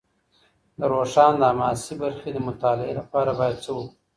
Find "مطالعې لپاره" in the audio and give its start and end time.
2.47-3.31